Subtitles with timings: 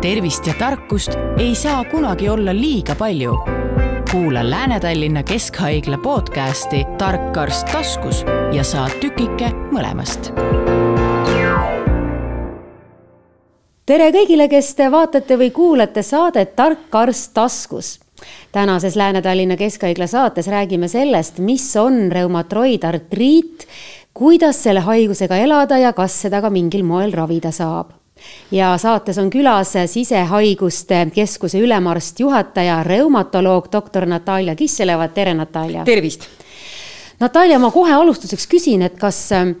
[0.00, 3.38] tervist ja tarkust ei saa kunagi olla liiga palju.
[4.10, 10.32] kuula Lääne-Tallinna Keskhaigla podcasti Tark arst taskus ja saa tükike mõlemast.
[13.86, 17.98] tere kõigile, kes te vaatate või kuulate saadet Tark arst taskus
[18.52, 23.66] tänases Lääne-Tallinna Keskhaigla saates räägime sellest, mis on reumatoidartriit,
[24.14, 28.05] kuidas selle haigusega elada ja kas seda ka mingil moel ravida saab
[28.50, 35.84] ja saates on külas sisehaiguste keskuse ülemarst, juhataja, reumatoloog, doktor Natalja Kisseleva, tere Natalja.
[35.84, 36.28] tervist.
[37.20, 39.54] Natalja, ma kohe alustuseks küsin, et kas äh,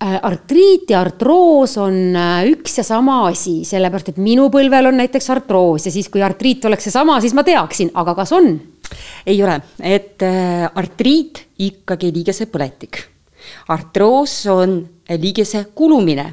[0.00, 5.30] artriit ja artroos on äh, üks ja sama asi, sellepärast et minu põlvel on näiteks
[5.32, 8.54] artroos ja siis, kui artriit oleks seesama, siis ma teaksin, aga kas on?
[9.26, 13.00] ei ole, et äh, artriit ikkagi liigese põletik.
[13.72, 16.32] artroos on liigese kulumine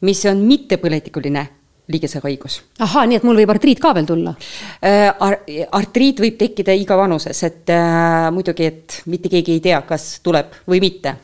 [0.00, 1.46] mis on mittepõletikuline
[1.90, 2.62] liigesehaigus.
[2.78, 5.08] ahhaa, nii et mul võib artriit ka veel tulla äh,?
[5.10, 5.40] Ar-,
[5.80, 10.54] artriit võib tekkida iga vanuses, et äh, muidugi, et mitte keegi ei tea, kas tuleb
[10.70, 11.16] või mitte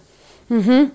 [0.48, 0.60] mm.
[0.60, 0.90] -hmm.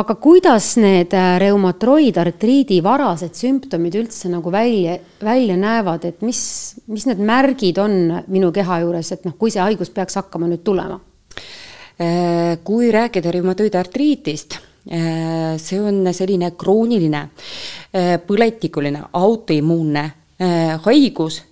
[0.00, 6.42] aga kuidas need äh, reumatoidartriidi varased sümptomid üldse nagu välja, välja näevad, et mis,
[6.86, 10.64] mis need märgid on minu keha juures, et noh, kui see haigus peaks hakkama nüüd
[10.64, 11.00] tulema?
[12.00, 17.28] Äh, kui rääkida reumatoidartriitist see on selline krooniline,
[17.94, 21.42] äh, põletikuline, autoimmuunne äh, haigus,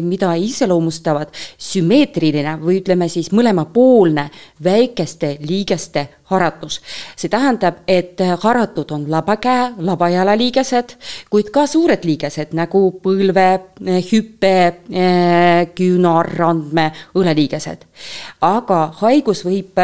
[0.00, 1.28] mida iseloomustavad
[1.60, 4.24] sümmeetriline või ütleme siis mõlemapoolne
[4.64, 6.80] väikeste liigeste haratus.
[7.16, 10.96] see tähendab, et haratud on labakäe, labajala liigesed,
[11.30, 13.48] kuid ka suured liigesed nagu põlve,
[14.08, 14.54] hüppe,
[15.76, 17.84] küünar, randme, õleliigesed.
[18.40, 19.76] aga haigus võib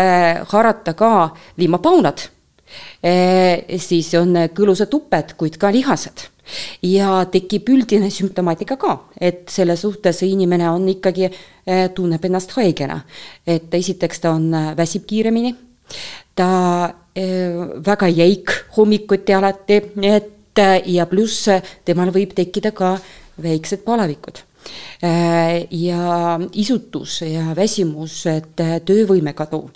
[0.48, 1.28] harata ka
[1.60, 2.33] liimapaunad
[3.78, 6.28] siis on kõlusad tuped, kuid ka lihased.
[6.84, 11.30] Ja tekib üldine sümptomaatika ka, et selle suhtes inimene on ikkagi,
[11.66, 13.00] eh, tunneb ennast haigena.
[13.46, 15.54] et esiteks ta on, eh, väsib kiiremini,
[16.34, 20.32] ta väga jäik hommikuti alati, et
[20.86, 21.48] ja pluss
[21.84, 22.98] temal võib tekkida ka
[23.40, 24.38] väiksed palavikud.
[25.70, 29.70] Ja isutus ja väsimus, et töövõime kadu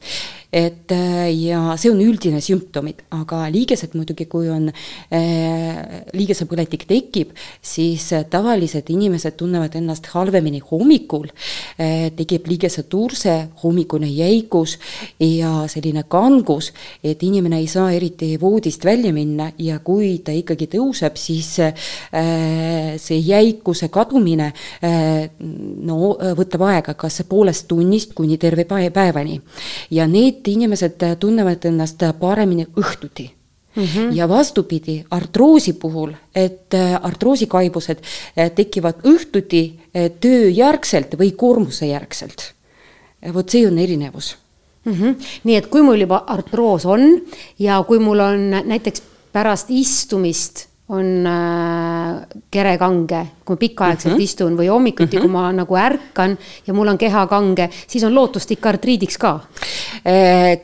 [0.52, 5.80] et äh, ja see on üldine sümptomid, aga liigesed muidugi, kui on äh,,
[6.16, 11.28] liigesepõletik tekib, siis äh, tavalised inimesed tunnevad ennast halvemini hommikul
[12.16, 14.78] tekib liigeseturse, hommikune jäigus
[15.20, 16.72] ja selline kangus,
[17.04, 21.72] et inimene ei saa eriti voodist välja minna ja kui ta ikkagi tõuseb, siis äh,
[22.98, 29.40] see jäikuse kadumine äh, no võtab aega kas poolest tunnist kuni terve päevani.
[29.90, 33.37] Ja need inimesed tunnevad ennast paremini õhtuti
[33.78, 34.16] Mm -hmm.
[34.16, 42.54] ja vastupidi, artroosi puhul, et äh, artroosikaibused äh, tekivad õhtuti äh, tööjärgselt või koormuse järgselt.
[43.34, 44.36] vot see on erinevus
[44.84, 44.92] mm.
[44.92, 45.14] -hmm.
[45.44, 47.22] nii et kui mul juba artroos on
[47.58, 49.02] ja kui mul on näiteks
[49.32, 51.26] pärast istumist on
[52.50, 54.22] kere kange, kui ma pikaaegselt mm -hmm.
[54.22, 55.20] istun või hommikuti mm, -hmm.
[55.20, 59.40] kui ma nagu ärkan ja mul on keha kange, siis on lootust ikka artriidiks ka.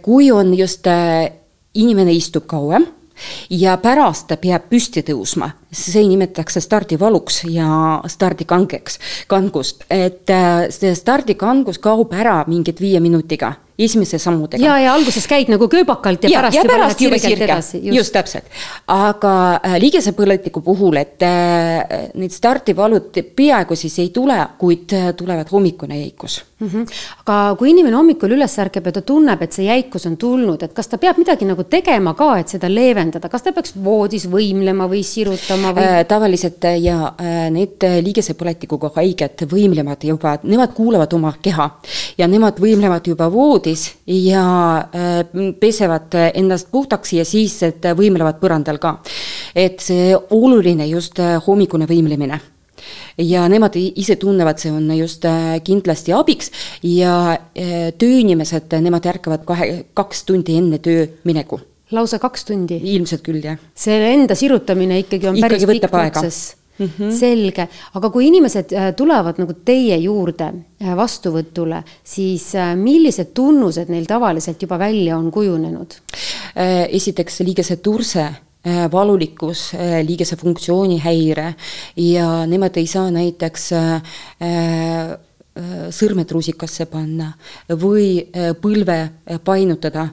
[0.02, 0.86] Kui on just
[1.74, 2.86] inimene istub kauem
[3.50, 8.98] ja pärast ta peab püsti tõusma, see nimetatakse stardivaluks ja stardikangeks,
[9.30, 14.64] kangust, et äh, see stardikangus kaob ära mingit viie minutiga esimese sammudega.
[14.64, 17.80] ja, ja alguses käid nagu kööbakalt ja, ja pärast ja juba lähed sirgelt edasi.
[17.96, 18.46] just täpselt,
[18.90, 25.50] aga äh, liigesepõletiku puhul, et äh, need stardivalud peaaegu siis ei tule, kuid äh, tulevad
[25.50, 26.68] hommikune jäikus mm.
[26.68, 27.00] -hmm.
[27.24, 30.72] aga kui inimene hommikul üles ärkab ja ta tunneb, et see jäikus on tulnud, et
[30.72, 34.86] kas ta peab midagi nagu tegema ka, et seda leevendada, kas ta peaks voodis võimlema
[34.86, 36.04] või sirutama või äh,?
[36.08, 41.68] tavaliselt ja äh, need liigesepõletikuga haiged võimlevad juba, nemad kuulavad oma keha
[42.18, 44.44] ja nemad võimlevad juba voodis ja
[44.78, 45.20] äh,
[45.60, 47.60] pesevad ennast puhtaks ja siis
[47.96, 48.98] võimlevad põrandal ka.
[49.54, 52.40] et see oluline just äh, hommikune võimlemine
[53.18, 56.50] ja nemad ise tunnevad, see on just äh, kindlasti abiks
[56.82, 57.38] ja
[57.98, 61.60] tööinimesed, nemad ärkavad kahe, kaks tundi enne töömineku.
[61.90, 62.80] Lausa kaks tundi?
[62.94, 63.58] ilmselt küll, jah.
[63.74, 67.10] selle enda sirutamine ikkagi on ikkagi päris pikk protsess Mm -hmm.
[67.18, 70.44] selge, aga kui inimesed äh, tulevad nagu teie juurde
[70.82, 75.94] äh, vastuvõtule, siis äh, millised tunnused neil tavaliselt juba välja on kujunenud?
[76.88, 78.26] esiteks liigese turse
[78.92, 79.72] valulikkus,
[80.06, 81.54] liigese funktsioonihäire
[81.96, 83.70] ja nemad ei saa näiteks
[85.90, 87.32] sõrmed rusikasse panna
[87.68, 88.30] või
[88.62, 89.10] põlve
[89.44, 90.06] painutada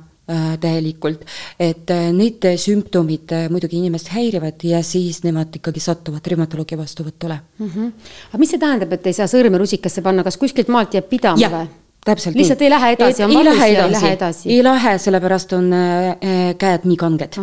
[0.62, 1.24] täielikult,
[1.60, 7.40] et äh, need sümptomid äh, muidugi inimest häirivad ja siis nemad ikkagi satuvad reumatoloogi vastuvõtule
[7.58, 7.68] mm.
[7.68, 7.92] -hmm.
[8.30, 11.50] aga mis see tähendab, et ei saa sõrme rusikasse panna, kas kuskilt maalt jääb pidama
[11.56, 11.68] või?
[12.06, 12.70] täpselt lihtsalt nii.
[12.70, 14.50] ei lähe edasi, on valus ja ei lähe edasi?
[14.50, 17.42] ei lähe, sellepärast on äh, käed nii kanged.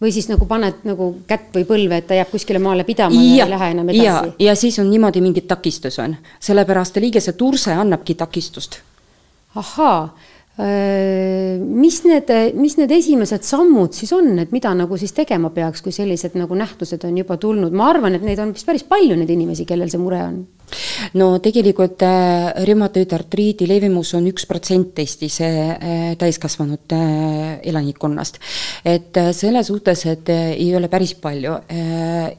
[0.00, 3.42] või siis nagu paned nagu kätt või põlve, et ta jääb kuskile maale pidama ja,
[3.42, 4.34] ja ei lähe enam edasi?
[4.38, 8.78] ja, siis on niimoodi mingi takistus on, sellepärast liigese turse annabki takistust.
[9.54, 10.26] ahaa Äh,
[10.60, 15.94] mis need, mis need esimesed sammud siis on, et mida nagu siis tegema peaks, kui
[15.94, 19.30] sellised nagu nähtused on juba tulnud, ma arvan, et neid on vist päris palju, neid
[19.32, 20.40] inimesi, kellel see mure on
[21.14, 28.38] no tegelikult äh, reumatoidartriidi levimus on üks protsent Eestis äh, täiskasvanud äh, elanikkonnast.
[28.84, 31.56] et äh, selle suhtes, et ei ole päris palju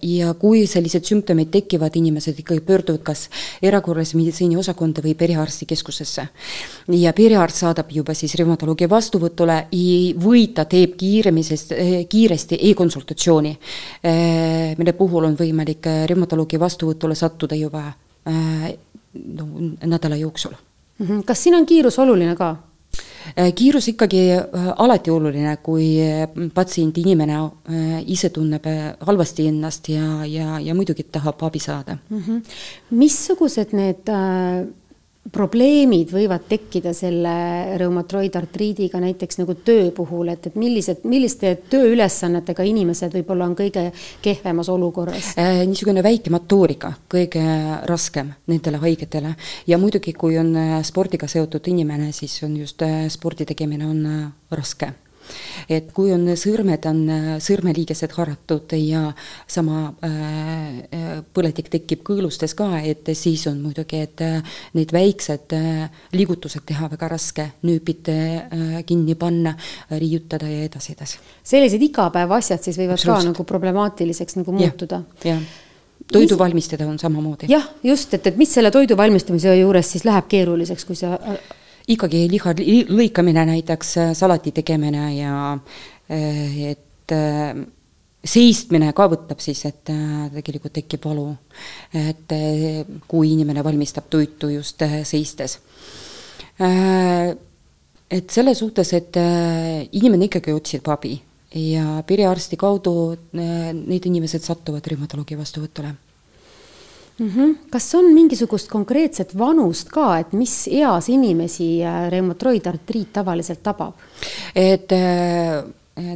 [0.01, 3.27] ja kui sellised sümptomid tekivad, inimesed ikkagi pöörduvad kas
[3.61, 6.27] erakorralise meditsiini osakonda või perearstikeskusesse.
[6.97, 9.57] ja perearst saadab juba siis reumatoloogi vastuvõtule
[10.21, 13.57] või ta teeb kiiremini, sest äh, kiiresti e-konsultatsiooni
[14.77, 17.91] mille puhul on võimalik reumatoloogi vastuvõtule sattuda juba
[18.25, 19.47] no
[19.85, 20.53] nädala jooksul.
[20.99, 21.23] Mhm.
[21.25, 22.55] kas siin on kiirus oluline ka?
[23.37, 25.95] Äh, kiirus ikkagi äh, alati oluline, kui
[26.53, 27.37] patsient, inimene
[28.05, 28.65] ise tunneb
[28.99, 32.19] halvasti ennast ja, ja, ja muidugi tahab abi saada mm.
[32.19, 32.41] -hmm.
[32.91, 34.67] missugused need äh,
[35.29, 37.33] probleemid võivad tekkida selle
[37.77, 43.85] reumatoidartriidiga näiteks nagu töö puhul, et, et millised, milliste tööülesannetega inimesed võib-olla on kõige
[44.25, 45.61] kehvemas olukorras äh,?
[45.69, 47.43] niisugune väike motoorika, kõige
[47.89, 49.35] raskem nendele haigetele
[49.69, 54.03] ja muidugi, kui on äh, spordiga seotud inimene, siis on just äh, spordi tegemine on
[54.09, 54.27] äh,
[54.57, 54.89] raske
[55.69, 57.01] et kui on sõrmed, on
[57.43, 59.07] sõrmeliigesed haratud ja
[59.47, 66.03] sama äh, põletik tekib kõõlustes ka, et siis on muidugi, et äh, need väiksed äh,
[66.15, 69.55] liigutused teha väga raske, nööpid äh, kinni panna,
[69.91, 71.19] riiutada ja edasi, edasi.
[71.43, 73.17] sellised igapäevaasjad siis võivad Absolut.
[73.17, 75.03] ka nagu problemaatiliseks nagu muutuda?
[75.25, 75.41] jah
[76.11, 76.39] toidu mis...
[76.39, 77.47] valmistada on samamoodi.
[77.51, 81.17] jah, just, et, et mis selle toidu valmistamise juures siis läheb keeruliseks, kui sa
[81.89, 82.53] ikkagi liha
[82.91, 87.55] lõikamine näiteks, äh, salati tegemine ja äh, et äh,
[88.21, 89.89] seistmine ka võtab siis, et
[90.35, 91.31] tegelikult tekib valu.
[91.97, 92.35] et
[93.09, 95.57] kui inimene valmistab toitu just seistes.
[98.11, 99.17] et selle suhtes, et
[99.91, 101.15] inimene ikkagi otsib abi
[101.55, 102.93] ja perearsti kaudu
[103.33, 105.95] need inimesed satuvad reumatoloogi vastuvõtule
[107.21, 107.29] mm.
[107.29, 107.55] -hmm.
[107.69, 113.93] kas on mingisugust konkreetset vanust ka, et mis eas inimesi äh, reumatoidartriit tavaliselt tabab?
[114.55, 115.63] et äh,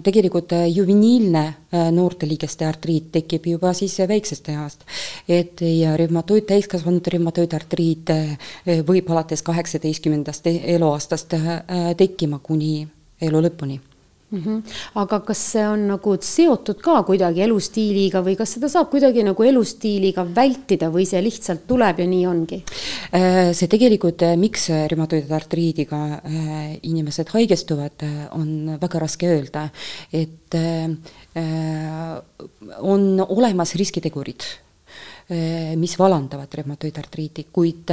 [0.03, 1.53] tegelikult äh, juveniilne
[1.91, 4.85] noorteliigeste artriit tekib juba siis väiksest east.
[5.29, 8.09] et ja reumatoid, täiskasvanud reumatoidartriit
[8.87, 11.35] võib alates kaheksateistkümnendast eluaastast
[11.97, 12.87] tekkima kuni
[13.21, 13.79] elu lõpuni
[14.31, 14.41] mm.
[14.43, 14.61] -hmm.
[14.95, 19.43] aga kas see on nagu seotud ka kuidagi elustiiliga või kas seda saab kuidagi nagu
[19.43, 22.63] elustiiliga vältida või see lihtsalt tuleb ja nii ongi?
[23.13, 24.87] Äh, see tegelikult, äh, miks äh,
[26.83, 29.69] inimesed haigestuvad, on väga raske öelda,
[30.13, 30.55] et
[32.81, 34.43] on olemas riskitegurid
[35.75, 37.91] mis vallandavad reumatoidartriiti, kuid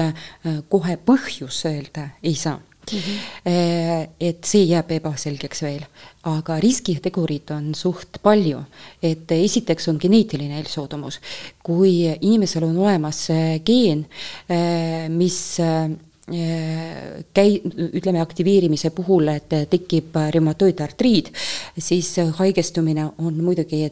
[0.68, 2.60] kohe põhjus öelda ei saa
[2.92, 4.08] Mm -hmm.
[4.20, 5.84] et see jääb ebaselgeks veel,
[6.22, 8.64] aga riskitegurid on suht palju.
[9.02, 11.20] et esiteks on geneetiline eelsoodumus.
[11.62, 13.28] kui inimesel on olemas
[13.64, 14.06] geen,
[14.48, 15.90] eh, mis eh,
[16.30, 17.60] käi-,
[17.98, 21.32] ütleme aktiveerimise puhul, et tekib reumatoidartriid,
[21.78, 23.82] siis haigestumine on muidugi,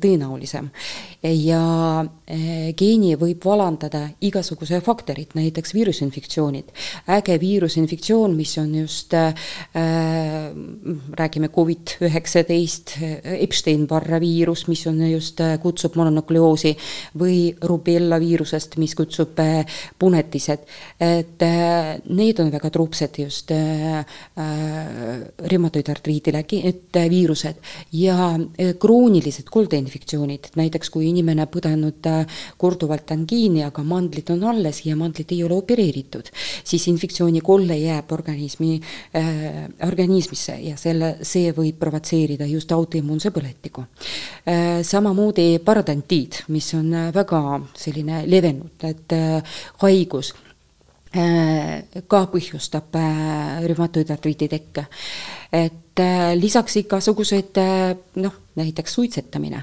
[0.00, 0.68] tõenäolisem.
[1.22, 2.04] ja
[2.76, 6.68] geeni võib vallandada igasuguse faktorid, näiteks viirusinfektsioonid.
[7.08, 9.34] äge viirusinfektsioon, mis on just äh,,
[11.18, 16.76] räägime Covid-19, Epstein-Barre viirus, mis on just, kutsub mononukleoosi,
[17.18, 19.40] või rubella viirusest, mis kutsub
[19.98, 20.68] punetised,
[21.00, 24.04] et äh, need on väga trupsed just äh, äh,
[25.38, 27.60] reumatoidartriidile, et äh, viirused
[27.92, 28.30] ja
[28.80, 32.06] kroonilised koldeinfektsioonid, näiteks kui inimene põdenud
[32.60, 36.30] korduvalt angiini, aga mandlid on alles ja mandlid ei ole opereeritud,
[36.64, 38.78] siis infektsioonikolle jääb organismi
[39.16, 44.80] äh,, organismisse ja selle, see võib provotseerida just autoimmuunse põletiku äh,.
[44.86, 47.42] samamoodi parodontiid, mis on väga
[47.78, 50.47] selline levenud, et äh, haigus Äh,
[51.12, 54.84] ka põhjustab äh, rühmatoidartriidi tekke.
[55.52, 57.56] et äh, lisaks igasugused
[58.20, 59.62] noh, näiteks suitsetamine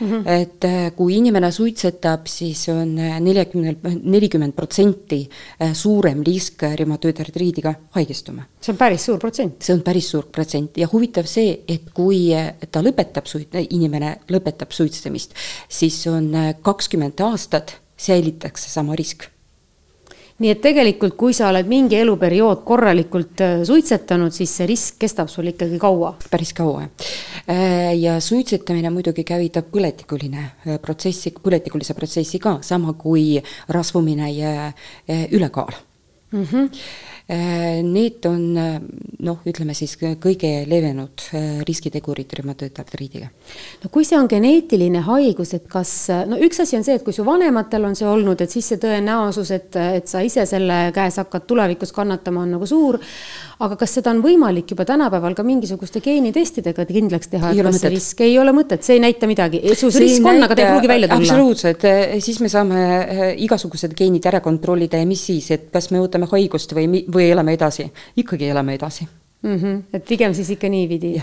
[0.00, 0.06] mm.
[0.10, 0.26] -hmm.
[0.26, 5.28] et äh, kui inimene suitsetab, siis on neljakümne, nelikümmend protsenti
[5.72, 8.42] suurem risk reumatoidartriidiga haigestuma.
[8.60, 9.62] see on päris suur protsent.
[9.62, 12.34] see on päris suur protsent ja huvitav see, et kui
[12.70, 15.34] ta lõpetab suit-, inimene lõpetab suitsetamist,
[15.68, 19.37] siis on kakskümmend aastat säilitakse sama risk
[20.38, 25.30] nii et tegelikult, kui sa oled mingi eluperiood korralikult äh, suitsetanud, siis see risk kestab
[25.32, 26.14] sul ikkagi kaua.
[26.30, 26.86] päris kaua.
[27.50, 34.72] Äh, ja suitsetamine muidugi käivitab põletikuline äh, protsessi, põletikulise protsessi ka, sama kui rasvumine ja
[35.32, 35.87] ülekaal
[36.32, 36.44] mm.
[36.44, 37.16] -hmm
[37.82, 38.76] need on äh,
[39.20, 43.28] noh, ütleme siis kõige levenud äh, riskitegurid reumatoidartriidiga.
[43.82, 45.92] no kui see on geneetiline haigus, et kas,
[46.24, 48.80] no üks asi on see, et kui su vanematel on see olnud, et siis see
[48.80, 52.96] tõenäosus, et, et sa ise selle käes hakkad tulevikus kannatama, on nagu suur
[53.58, 57.90] aga kas seda on võimalik juba tänapäeval ka mingisuguste geenitestidega kindlaks teha, et kas see
[57.90, 60.90] risk ei ole mõtet, see ei näita midagi, su risk on, aga ta ei pruugi
[60.90, 61.26] välja tulla?
[61.26, 61.86] absoluutselt,
[62.22, 62.82] siis me saame
[63.42, 67.54] igasugused geenid ära kontrollida ja mis siis, et kas me võtame haigust või, või elame
[67.54, 69.56] edasi, ikkagi elame edasi mm.
[69.56, 69.82] -hmm.
[69.92, 71.16] et pigem siis ikka niipidi?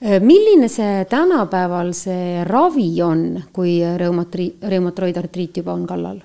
[0.00, 6.20] Eh, milline see tänapäeval see ravi on, kui reumatri-, reumatoidartriit juba on kallal?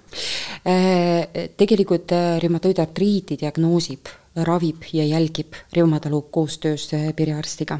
[0.66, 7.80] Eh, tegelikult reumatoidartriiti diagnoosib ravib ja jälgib reumatoloog koostöös äh, perearstiga.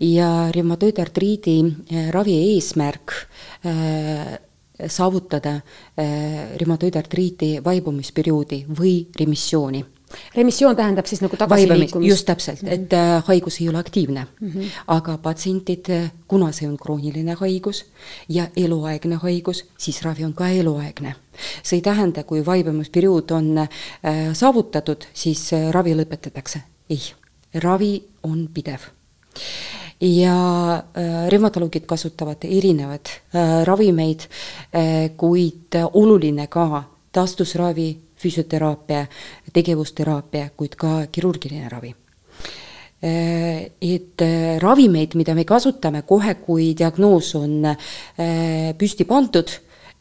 [0.00, 3.12] ja reumatoidartriidi äh, ravi eesmärk
[3.66, 4.38] äh,
[4.86, 5.60] saavutada
[6.56, 9.84] reumatoidartriiti vaibumisperioodi või remissiooni
[10.34, 12.08] remissioon tähendab siis nagu tagasiliikumist?
[12.08, 14.48] just täpselt, et äh, haigus ei ole aktiivne mm.
[14.48, 14.70] -hmm.
[14.86, 15.86] aga patsientid,
[16.28, 17.84] kuna see on krooniline haigus
[18.28, 21.14] ja eluaegne haigus, siis ravi on ka eluaegne.
[21.62, 23.68] see ei tähenda, kui vaibumisperiood on äh,
[24.32, 26.58] saavutatud, siis äh, ravi lõpetatakse.
[26.90, 27.00] ei,
[27.54, 28.80] ravi on pidev
[30.02, 34.26] ja äh, reumatoloogid kasutavad erinevaid äh, ravimeid
[34.74, 37.88] äh,, kuid oluline ka taastusravi
[38.22, 39.06] füsioteraapia,
[39.52, 41.94] tegevusteraapia, kuid ka kirurgiline ravi
[43.02, 44.22] et
[44.62, 47.66] ravimeid, mida me kasutame kohe, kui diagnoos on
[48.78, 49.50] püsti pandud,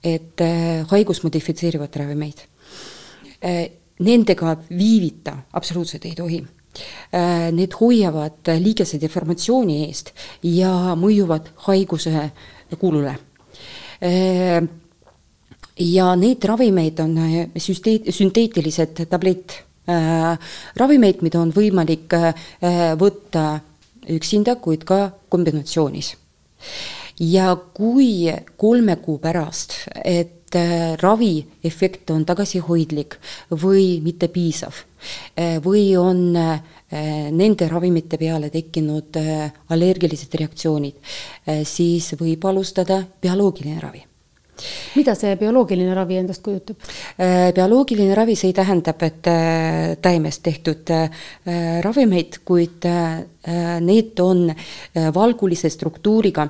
[0.06, 0.44] et
[0.92, 2.44] haigust modifitseerivad ravimeid.
[4.06, 6.44] Nendega viivita absoluutselt ei tohi.
[7.12, 10.14] Need hoiavad liigese deformatsiooni eest
[10.48, 12.30] ja mõjuvad haiguse
[12.80, 13.18] kulule
[15.82, 19.58] ja neid ravimeid on äh, süsteet-, sünteetilised tablett
[19.90, 20.38] äh,,
[20.80, 22.34] ravimeid, mida on võimalik äh,
[23.00, 23.62] võtta
[24.12, 26.16] üksinda, kuid ka kombinatsioonis.
[27.22, 29.74] ja kui kolme kuu pärast,
[30.06, 33.18] et äh, raviefekt on tagasihoidlik
[33.64, 34.84] või mitte piisav.
[35.36, 36.62] Äh, või on äh,
[37.32, 39.16] nende ravimite peale tekkinud
[39.72, 40.98] allergilised reaktsioonid,
[41.64, 44.04] siis võib alustada bioloogiline ravi
[44.96, 46.80] mida see bioloogiline ravi endast kujutab?
[47.18, 51.10] Äh, bioloogiline ravi, see tähendab, et äh, taimest tehtud äh,
[51.86, 52.88] ravimeid, kuid
[53.82, 54.52] need on
[55.16, 56.44] valgulise struktuuriga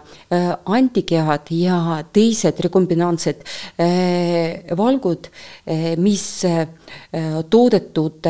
[0.75, 1.77] antikehad ja
[2.11, 3.45] teised rekombinantsed
[4.75, 5.29] valgud,
[6.03, 6.25] mis
[7.55, 8.29] toodetud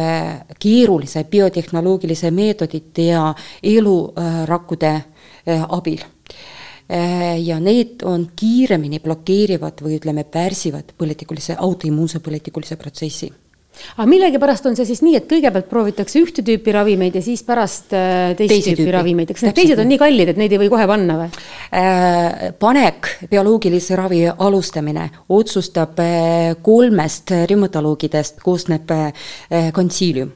[0.61, 3.27] keerulise biotehnoloogilise meetodite ja
[3.73, 4.93] elurakkude
[5.81, 6.05] abil
[6.91, 13.31] ja need on kiiremini blokeerivad või ütleme, pärsivad põletikulise, autoimmuunse põletikulise protsessi.
[13.95, 17.93] Aga millegipärast on see siis nii, et kõigepealt proovitakse ühte tüüpi ravimeid ja siis pärast
[17.95, 18.93] äh, teist Teisi tüüpi, tüüpi.
[18.95, 19.99] ravimeid, kas need teised on nii.
[20.01, 21.29] kallid, et neid ei või kohe panna või?
[21.79, 22.51] Äh,?
[22.61, 29.31] panek, bioloogilise ravi alustamine otsustab äh, kolmest reumatoloogidest koosneb äh,
[29.75, 30.35] konsiilium.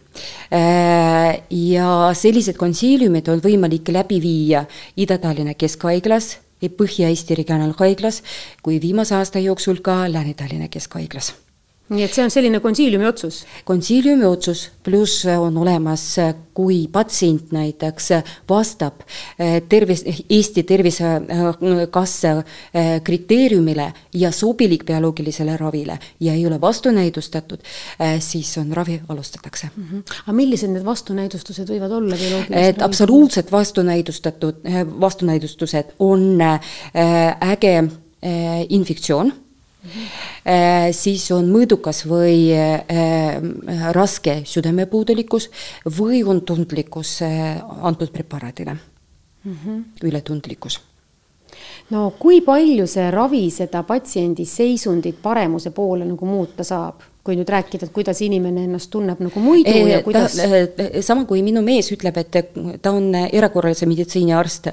[0.56, 8.22] Äh, ja sellised konsiiliumid on võimalik läbi viia Ida-Tallinna Keskhaiglas Põhja-Eesti Regionaalhaiglas
[8.64, 11.34] kui viimase aasta jooksul ka Lääne-Tallinna Keskhaiglas
[11.90, 13.44] nii et see on selline konsiiliumi otsus?
[13.66, 16.06] konsiiliumi otsus, pluss on olemas,
[16.56, 18.10] kui patsient näiteks
[18.50, 19.04] vastab
[19.38, 27.62] eh, tervis, Eesti Tervisekassa eh, kriteeriumile ja sobilik bioloogilisele ravile ja ei ole vastunäidustatud,
[28.00, 29.84] eh, siis on ravi alustatakse mm.
[29.92, 30.20] -hmm.
[30.24, 34.56] aga millised need vastunäidustused võivad olla bioloogilisel et absoluutselt vastunäidustatud,
[35.00, 37.84] vastunäidustused on äge
[38.70, 39.34] infektsioon
[40.94, 43.40] siis on mõõdukas või äh,
[43.96, 45.50] raske südamepuudulikkus
[45.98, 49.84] või on tundlikkus äh, antud preparaadile mm, -hmm.
[50.04, 50.80] ületundlikkus
[51.90, 57.02] no kui palju see ravi seda patsiendi seisundit paremuse poole nagu muuta saab?
[57.26, 60.38] Kui nüüd rääkida, et kuidas inimene ennast tunneb nagu muidu e, ja kuidas?
[61.06, 62.52] sama kui minu mees ütleb, et
[62.86, 64.70] ta on erakorralise meditsiini arst.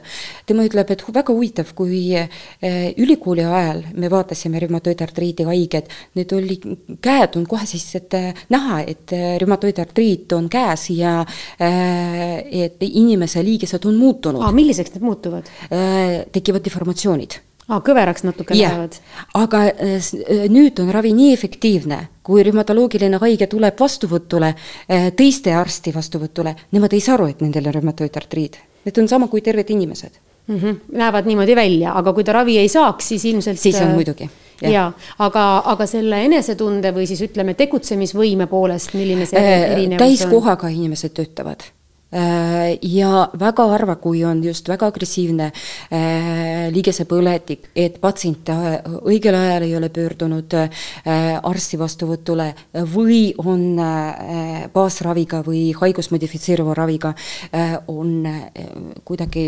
[0.47, 2.13] tema ütleb, et väga huvitav, kui
[3.03, 6.59] ülikooli ajal me vaatasime reumatoidartriidi haiged, need oli,
[7.05, 8.19] käed on kohe siis, et
[8.53, 11.21] näha, et reumatoidartriit on käes ja
[11.59, 14.45] et inimese liigesed on muutunud.
[14.53, 15.49] milliseks need muutuvad?
[16.33, 18.99] tekivad deformatsioonid aa, kõveraks natuke lähevad.
[19.38, 24.52] aga äh, äh, nüüd on ravi nii efektiivne, kui rheumatoloogiline haige tuleb vastuvõtule,
[24.90, 28.61] äh, teiste arsti vastuvõtule, nemad ei saa aru, et nendel on rheumatoidartriid.
[28.87, 30.57] Need on sama kui terved inimesed mm.
[30.59, 30.81] -hmm.
[30.99, 34.31] Näevad niimoodi välja, aga kui ta ravi ei saaks, siis ilmselt siis on muidugi
[34.62, 40.09] jaa, aga, aga selle enesetunde või siis ütleme, tegutsemisvõime poolest, milline see erinevus on?
[40.09, 41.64] täiskohaga inimesed töötavad
[42.12, 48.78] ja väga harva, kui on just väga agressiivne äh, liigesepõletik, et patsient äh,
[49.09, 52.49] õigel ajal ei ole pöördunud arsti vastuvõtule
[52.92, 53.81] või on
[54.73, 57.12] baasraviga või haigust modifitseeruva raviga,
[57.88, 58.26] on
[59.04, 59.45] kuidagi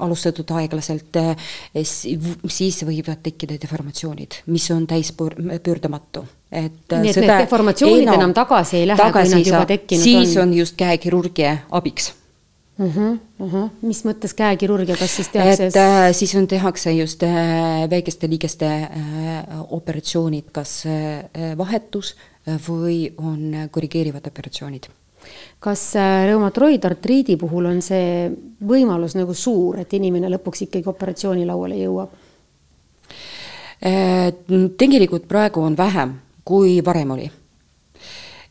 [0.00, 1.18] alustatud aeglaselt,
[1.82, 8.82] siis võivad tekkida deformatsioonid, mis on täispöördumatu et nii et need deformatsioonid no, enam tagasi
[8.82, 10.26] ei lähe, kui nad juba tekkinud siis on?
[10.26, 12.12] siis on just käekirurgia abiks
[12.78, 12.96] uh.
[12.96, 13.68] -huh, uh -huh.
[13.82, 15.66] mis mõttes käekirurgia, kas siis tehakse?
[15.66, 18.90] et äh, siis on, tehakse just äh, väikeste liigeste äh,
[19.70, 22.16] operatsioonid, kas äh, vahetus
[22.48, 24.88] äh, või on korrigeerivad operatsioonid
[25.60, 28.30] kas äh, reumatoidartriidi puhul on see
[28.66, 32.18] võimalus nagu suur, et inimene lõpuks ikkagi operatsioonilauale jõuab?
[33.82, 34.32] Äh,
[34.78, 37.30] tegelikult praegu on vähem kui varem oli.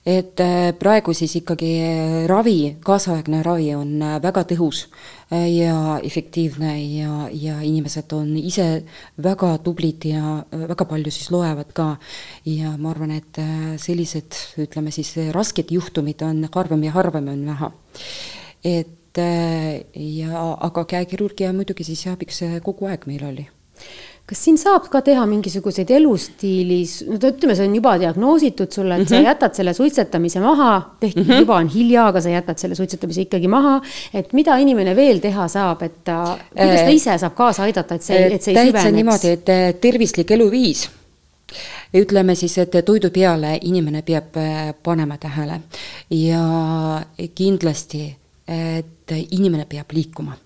[0.02, 4.88] et äh, praegu siis ikkagi äh, ravi, kaasaegne ravi on äh, väga tõhus
[5.32, 8.82] ja efektiivne ja, ja inimesed on ise
[9.24, 11.86] väga tublid ja väga palju siis loevad ka.
[12.50, 13.40] ja ma arvan, et
[13.80, 17.72] sellised, ütleme siis rasked juhtumid on harvem ja harvem on näha.
[18.66, 23.48] et ja, aga käekirurgia muidugi siis abiks kogu aeg meil oli
[24.32, 29.02] kas siin saab ka teha mingisuguseid elustiilis, no ütleme, see on juba diagnoositud sulle, et
[29.02, 29.10] mm -hmm.
[29.10, 29.26] sa mhm.
[29.26, 31.40] jätad selle suitsetamise maha, tehti mm -hmm.
[31.44, 33.82] juba on hilja, aga sa jätad selle suitsetamise ikkagi maha.
[34.14, 37.96] et mida inimene veel teha saab, et ta, kuidas ta äh, ise saab kaasa aidata,
[37.96, 38.96] et see, et see ei süveneks?
[38.96, 40.90] niimoodi, et äh, tervislik eluviis
[41.94, 45.60] ütleme siis, et toidu peale inimene peab äh, panema tähele
[46.10, 46.46] ja
[47.36, 48.16] kindlasti,
[48.48, 50.38] et inimene peab liikuma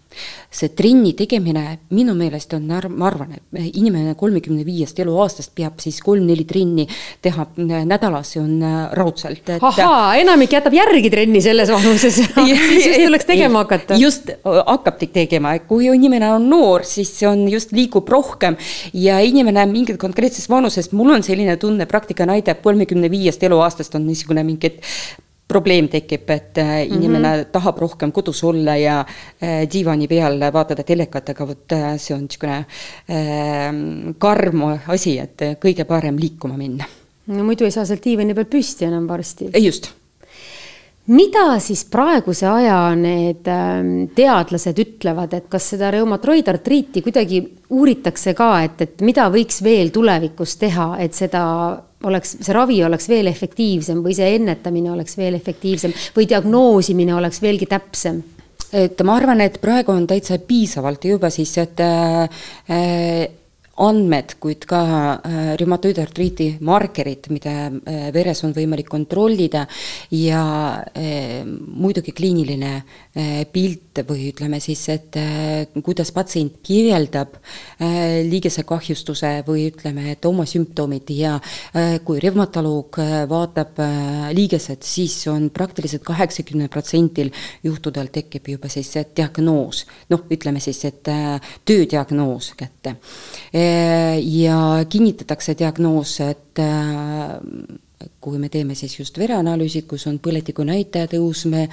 [0.52, 6.00] see trenni tegemine minu meelest on, ma arvan, et inimene kolmekümne viiest eluaastast peab siis
[6.04, 6.88] kolm-neli trenni
[7.22, 9.64] teha nädalas, see on äh, raudselt et....
[9.64, 12.22] ahaa, enamik jätab järgi trenni selles vanuses.
[12.46, 13.98] Siis just tuleks tegema hakata.
[14.00, 18.58] just, hakkab tegema, kui inimene on noor, siis see on just, liigub rohkem.
[18.94, 24.08] Ja inimene mingit konkreetses vanuses, mul on selline tunne, praktika näitab, kolmekümne viiest eluaastast on
[24.08, 24.82] niisugune mingid
[25.48, 27.52] probleem tekib, et äh, inimene mm -hmm.
[27.52, 32.22] tahab rohkem kodus olla ja äh, diivani peal vaatada telekat, aga vot äh, see on
[32.22, 32.58] niisugune
[33.10, 36.86] äh, karm asi, et kõige parem liikuma minna.
[37.28, 39.50] no muidu ei saa sealt diivani peal püsti enam varsti.
[39.60, 39.94] just
[41.08, 48.50] mida siis praeguse aja need ähm, teadlased ütlevad, et kas seda reumatoidartriiti kuidagi uuritakse ka,
[48.66, 51.44] et, et mida võiks veel tulevikus teha, et seda
[52.06, 57.42] oleks, see ravi oleks veel efektiivsem või see ennetamine oleks veel efektiivsem või diagnoosimine oleks
[57.44, 58.24] veelgi täpsem?
[58.76, 62.26] et ma arvan, et praegu on täitsa piisavalt juba siis, et äh,
[63.84, 64.82] andmed, kuid ka
[65.20, 69.66] äh, rheumatoidartriiti markerid, mida äh, veres on võimalik kontrollida
[70.16, 70.44] ja
[70.96, 72.78] äh, muidugi kliiniline
[73.52, 75.16] pilt või ütleme siis, et
[75.86, 77.38] kuidas patsient kirjeldab
[78.28, 81.38] liigesekahjustuse või ütleme, et oma sümptomid ja
[82.04, 83.00] kui reumatoloog
[83.32, 83.80] vaatab
[84.36, 87.32] liigesed, siis on praktiliselt kaheksakümnel protsendil
[87.64, 91.08] juhtudel tekib juba siis diagnoos, noh, ütleme siis, et
[91.64, 92.98] töödiagnoos kätte
[94.22, 97.40] ja kinnitatakse diagnoos, et äh,
[98.22, 101.68] kui me teeme siis just vereanalüüsid, kus on põletiku näitaja tõus, me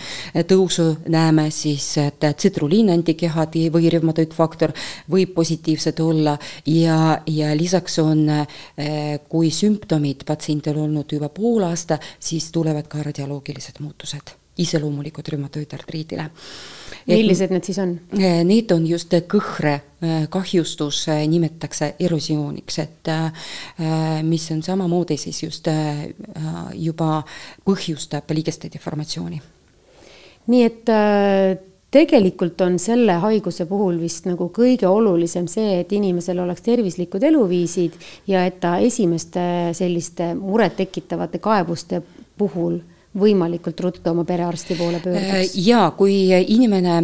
[0.48, 4.74] tõusu näeme, siis et tsitruliin antikehad või revmatoidfaktor
[5.12, 6.36] võib positiivsed olla.
[6.66, 13.02] Ja, ja lisaks on, äh, kui sümptomid patsiendil olnud juba pool aasta, siis tulevad ka
[13.02, 16.28] radioloogilised muutused iseloomulikud rheumatoidartriidile.
[17.06, 17.96] millised need siis on?
[18.18, 23.10] Eh, need on just kõhre eh, kahjustus, eh, nimetatakse erosiooniks, et
[24.22, 25.68] mis on samamoodi siis just
[26.78, 27.22] juba
[27.66, 29.42] põhjustab liigeste deformatsiooni.
[30.46, 30.90] nii et
[31.92, 37.98] tegelikult on selle haiguse puhul vist nagu kõige olulisem see, et inimesel oleks tervislikud eluviisid
[38.30, 39.44] ja et ta esimeste
[39.76, 42.02] selliste murettekitavate kaebuste
[42.38, 42.80] puhul
[43.18, 45.54] võimalikult ruttu oma perearsti poole pöörduks?
[45.60, 46.94] jaa, kui inimene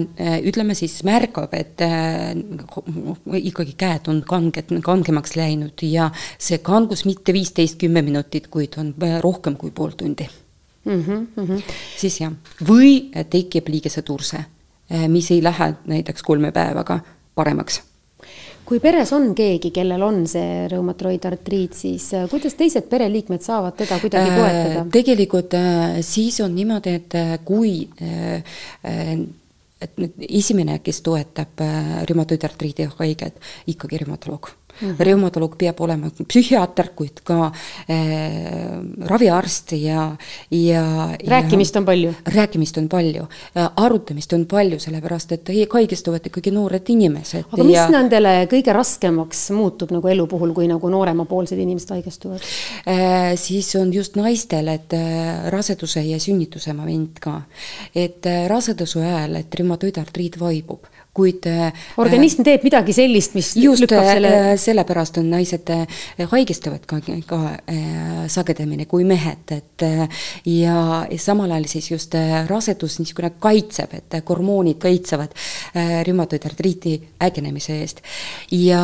[0.49, 2.33] ütleme siis märkab, et äh,
[3.43, 8.95] ikkagi käed on kanged, kangemaks läinud ja see kangus mitte viisteist, kümme minutit, kuid on
[9.25, 10.29] rohkem kui pool tundi
[10.85, 11.03] mm.
[11.03, 11.63] -hmm, mm -hmm.
[11.97, 12.33] siis jah,
[12.69, 14.45] või tekib liigese turse,
[15.09, 17.01] mis ei lähe näiteks kolme päevaga
[17.35, 17.83] paremaks
[18.69, 23.97] kui peres on keegi, kellel on see reumatoidartriit, siis äh, kuidas teised pereliikmed saavad teda
[24.03, 24.83] kuidagi toetada?
[24.83, 27.17] Äh, tegelikult äh, siis on niimoodi, et
[27.49, 27.89] kui
[29.79, 31.63] et esimene, kes toetab
[32.11, 33.39] reumatoidartriidi haiget,
[33.71, 34.51] ikkagi reumatoloog
[34.81, 34.91] mm.
[34.91, 35.05] -hmm.
[35.05, 37.53] reumatoloog peab olema psühhiaater, kuid ka
[37.91, 37.99] äh,
[39.07, 40.17] raviarst ja,
[40.51, 40.85] ja
[41.27, 42.15] rääkimist ja, on palju?
[42.35, 47.45] rääkimist on palju, äh, arutamist on palju, sellepärast et haigestuvad ikkagi noored inimesed.
[47.53, 47.89] aga mis ja...
[47.93, 52.41] nendele kõige raskemaks muutub nagu elu puhul, kui nagu nooremapoolsed inimesed haigestuvad
[52.87, 53.35] äh,?
[53.37, 57.43] siis on just naistel, et äh, raseduse ja sünnituse moment ka.
[57.95, 60.87] et äh, raseduse ajal, et reumatoidartriit vaibub
[61.19, 66.03] kuid äh, organism teeb midagi sellist, mis just lükkab äh, selle sellepärast on naised äh,
[66.31, 67.41] haigestuvad ka, ka
[68.31, 69.85] sagedamini kui mehed, et
[70.49, 70.81] ja
[71.21, 72.15] samal ajal siis just
[72.49, 75.35] rasedus niisugune kaitseb, et hormoonid kaitsevad
[76.07, 78.03] reumatoidartriiti ägenemise eest.
[78.53, 78.83] ja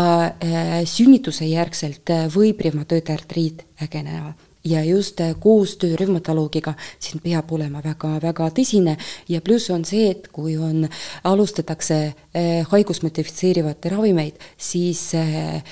[0.89, 8.97] sünnituse järgselt võib reumatoidartriit ägeneda ja just äh, koostöö reumatoloogiga siin peab olema väga-väga tõsine.
[9.29, 10.89] Ja pluss on see, et kui on,
[11.25, 15.63] alustatakse äh, haigust modifitseerivate ravimeid, siis äh,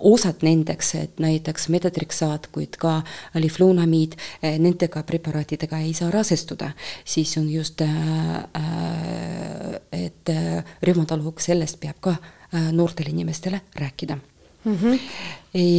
[0.00, 3.00] osad nendeks, et näiteks metatriksaat, kuid ka
[3.34, 6.72] liflunamiid, nendega preparaatidega ei saa rasestuda,
[7.04, 7.82] siis on just,
[9.92, 10.34] et
[10.82, 12.16] reumatoloog sellest peab ka
[12.72, 14.18] noortele inimestele rääkida
[14.64, 14.76] mm.
[14.76, 14.98] -hmm.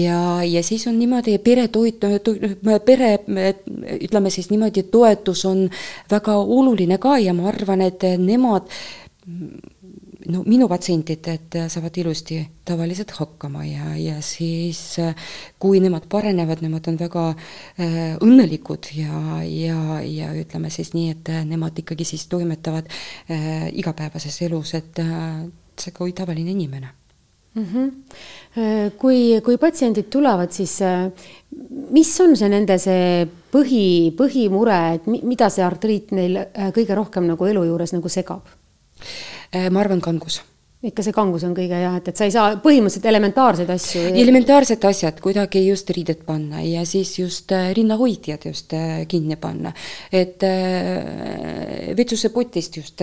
[0.04, 2.00] ja, ja siis on niimoodi peretoit,
[2.86, 3.20] pere,
[4.02, 5.70] ütleme siis niimoodi, toetus on
[6.12, 8.70] väga oluline ka ja ma arvan, et nemad
[10.30, 14.96] no minu patsientid, et saavad ilusti tavaliselt hakkama ja, ja siis
[15.60, 21.34] kui nemad paranevad, nemad on väga äh, õnnelikud ja, ja, ja ütleme siis nii, et
[21.50, 25.46] nemad ikkagi siis toimetavad äh, igapäevases elus, et äh,
[25.80, 26.94] see kui tavaline inimene
[27.56, 27.66] mm.
[27.66, 28.92] -hmm.
[28.98, 31.12] kui, kui patsiendid tulevad, siis äh,
[31.92, 37.28] mis on see nende see põhi, põhimure, et mida see artriit neil äh, kõige rohkem
[37.28, 38.42] nagu elu juures nagu segab?
[39.72, 40.42] ma arvan, kangus
[40.84, 44.02] ikka see kangus on kõige jah, et, et sa ei saa põhimõtteliselt elementaarseid asju.
[44.20, 49.72] elementaarsed asjad kuidagi just riided panna ja siis just äh, rinnahoidjad just äh, kinni panna.
[50.12, 53.02] et äh, vetsusepotist just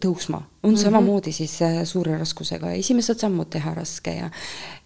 [0.00, 0.82] tõusma on mm -hmm.
[0.82, 4.30] samamoodi siis suure raskusega, esimesed sammud teha raske ja,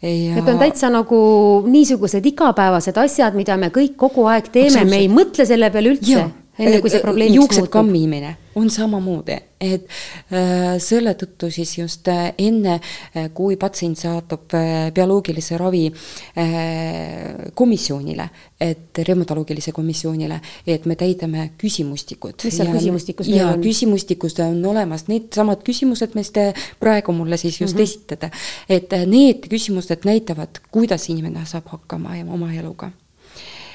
[0.03, 0.37] ja.
[0.39, 5.09] et on täitsa nagu niisugused igapäevased asjad, mida me kõik kogu aeg teeme, me ei
[5.09, 7.57] mõtle selle peale üldse enne kui see probleemiks muutub.
[7.57, 9.87] juuksed kammimine on samamoodi, et
[10.35, 17.53] äh, selle tõttu siis just äh, enne äh,, kui patsient saadab äh, bioloogilise ravi äh,
[17.55, 18.27] komisjonile,
[18.61, 22.43] et reumatoloogilise komisjonile, et me täidame küsimustikud.
[22.45, 23.63] mis seal küsimustikus meil on?
[23.65, 27.83] küsimustikus on olemas needsamad küsimused, mis te praegu mulle siis just mm -hmm.
[27.83, 28.31] esitate.
[28.69, 32.91] et äh, need küsimused näitavad, kuidas inimene saab hakkama oma eluga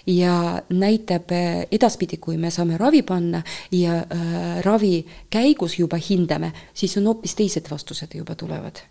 [0.07, 3.41] ja näitab äh, edaspidi, kui me saame ravi panna
[3.71, 8.83] ja äh, ravi käigus juba hindame, siis on hoopis teised vastused juba tulevad.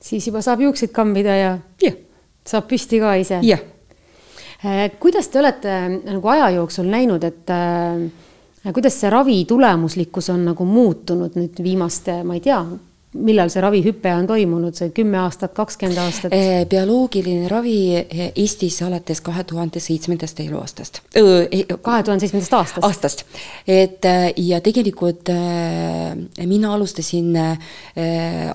[0.00, 1.92] siis juba saab juukseid kambida ja, ja.
[2.46, 3.38] saab püsti ka ise?
[3.42, 3.60] jah
[4.64, 4.90] äh,.
[5.00, 10.64] kuidas te olete nagu aja jooksul näinud, et äh, kuidas see ravi tulemuslikkus on nagu
[10.64, 12.60] muutunud nüüd viimaste, ma ei tea,
[13.14, 16.34] millal see ravihüpe on toimunud, see kümme aastat, kakskümmend aastat?
[16.34, 21.00] Eh, bioloogiline ravi eh, Eestis alates kahe tuhande seitsmendast eluaastast.
[21.14, 22.84] kahe tuhande seitsmendast aastast?
[22.84, 23.24] aastast,
[23.68, 25.30] et ja tegelikult
[26.46, 27.58] mina alustasin äh,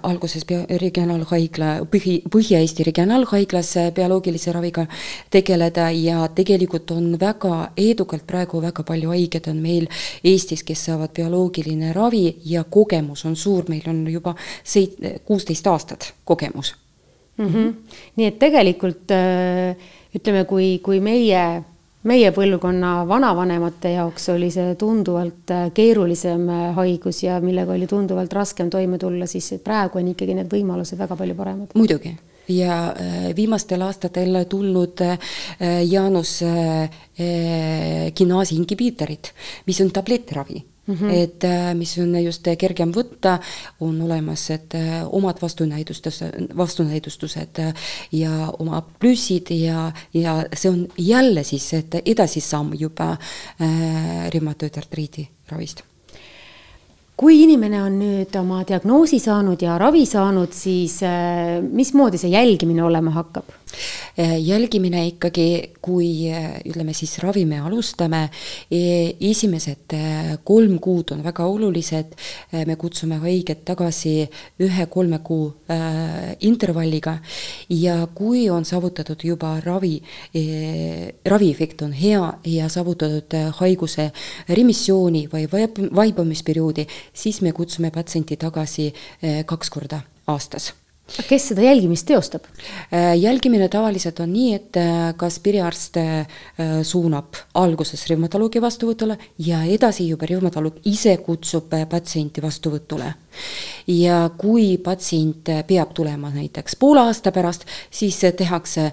[0.04, 0.46] alguses
[0.82, 4.86] regionaalhaigla, põhi, Põhja-Eesti Regionaalhaiglas bioloogilise raviga
[5.32, 9.88] tegeleda ja tegelikult on väga edukalt praegu väga palju haigeid on meil
[10.24, 16.14] Eestis, kes saavad bioloogiline ravi ja kogemus on suur, meil on juba seit-, kuusteist aastat
[16.26, 16.76] kogemus
[17.40, 17.48] mm.
[17.48, 17.74] -hmm.
[18.16, 19.76] nii et tegelikult äh,
[20.16, 21.44] ütleme, kui, kui meie,
[22.04, 28.34] meie põlvkonna vanavanemate jaoks oli see tunduvalt äh, keerulisem äh, haigus ja millega oli tunduvalt
[28.34, 31.76] raskem toime tulla, siis praegu on ikkagi need võimalused väga palju paremad.
[31.76, 32.16] muidugi
[32.50, 32.96] ja
[33.38, 35.04] viimastel aastatel tulnud
[35.86, 36.32] Jaanus
[38.18, 39.30] gimnaasi inhibiitorid,
[39.68, 41.14] mis on tabletiravi mm, -hmm.
[41.24, 41.48] et
[41.78, 43.38] mis on just kergem võtta,
[43.80, 44.74] on olemas, et
[45.12, 46.24] omad vastunäidustus,
[46.58, 47.62] vastunäidustused
[48.12, 55.84] ja oma plussid ja, ja see on jälle siis, et edasisamm juba äh, reumatoidartriidi ravist
[57.20, 61.02] kui inimene on nüüd oma diagnoosi saanud ja ravi saanud, siis
[61.68, 63.59] mismoodi see jälgimine olema hakkab?
[64.20, 68.26] Äh, jälgimine ikkagi, kui äh, ütleme siis ravi me alustame,
[68.72, 72.16] e, esimesed äh, kolm kuud on väga olulised,
[72.68, 74.26] me kutsume haiget tagasi
[74.60, 75.54] ühe-kolme kuu
[76.46, 77.18] intervalliga.
[77.70, 80.02] Ja kui on saavutatud juba ravi,
[80.34, 80.44] e,
[81.26, 84.10] raviefekt on hea ja saavutatud haiguse
[84.50, 85.48] remissiooni või
[85.96, 88.92] vaibumisperioodi, siis me kutsume patsienti tagasi
[89.48, 90.74] kaks korda aastas
[91.30, 92.46] kes seda jälgimist teostab?
[92.94, 96.28] Äh, jälgimine tavaliselt on nii, et äh, kas perearst äh,
[96.84, 103.14] suunab alguses reumatoloogi vastuvõtule ja edasi juba reumatoloog ise kutsub patsienti vastuvõtule.
[103.88, 108.92] ja kui patsient peab tulema näiteks poole aasta pärast, siis tehakse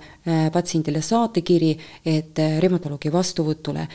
[0.53, 1.73] patsiendile saatekiri,
[2.07, 3.87] et reumatoloogi vastuvõtule,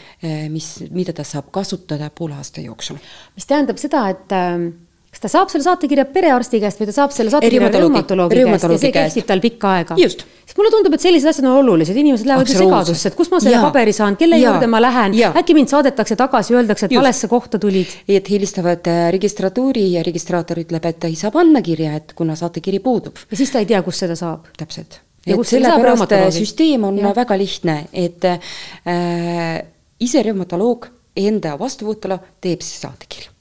[0.49, 2.99] mis, mida ta saab kasutada poole aasta jooksul.
[3.35, 7.31] mis tähendab seda, et kas ta saab selle saatekirja perearsti käest või ta saab selle
[7.33, 9.97] saatekirja reumatoloogi käest ja see kehtib tal pikka aega?
[9.99, 13.41] siis mulle tundub, et sellised asjad on olulised, inimesed lähevad ju segadusse, et kus ma
[13.43, 13.65] selle ja.
[13.67, 14.49] paberi saan, kelle ja.
[14.49, 17.01] juurde ma lähen, äkki mind saadetakse tagasi, öeldakse, et Just.
[17.01, 17.91] valesse kohta tulid.
[18.07, 22.35] et helistavad äh, registratuuri ja registraator ütleb, et ta ei saa panna kirja, et kuna
[22.39, 23.19] saatekiri puudub.
[23.31, 24.47] ja siis ta ei tea, kust seda saab.
[24.57, 25.01] täpselt.
[25.27, 27.15] et sellepärast äh, süsteem on ja.
[27.15, 29.63] väga lihtne, et äh,
[29.99, 30.87] ise reumatoloog
[31.19, 33.35] enda vastuvõtule teeb siis saatekirja.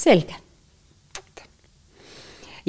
[0.00, 0.39] selge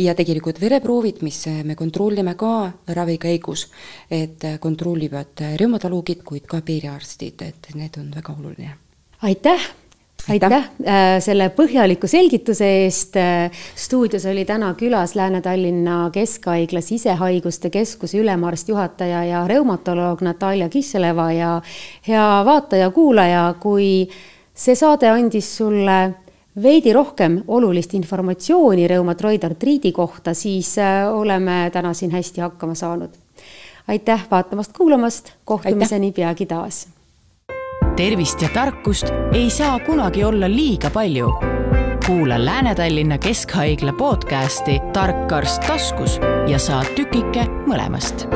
[0.01, 3.67] ja tegelikult vereproovid, mis me kontrollime ka ravi käigus,
[4.11, 8.75] et kontrollivad reumatoloogid, kuid ka perearstid, et need on väga oluline.
[9.21, 9.69] aitäh
[10.29, 13.15] aitäh äh, selle põhjaliku selgituse eest.
[13.75, 21.61] stuudios oli täna külas Lääne-Tallinna Keskhaigla sisehaiguste keskuse ülemarst, juhataja ja reumatoloog Natalja Kisseleva ja
[22.07, 24.09] hea vaataja-kuulaja, kui
[24.53, 26.13] see saade andis sulle
[26.63, 33.09] veidi rohkem olulist informatsiooni reumatroidartriidi kohta, siis äh, oleme täna siin hästi hakkama saanud.
[33.87, 36.87] aitäh vaatamast-kuulamast, kohtumiseni peagi taas.
[37.95, 41.33] tervist ja tarkust ei saa kunagi olla liiga palju.
[42.05, 48.27] kuula Lääne-Tallinna Keskhaigla podcasti Tark arst taskus ja saad tükike mõlemast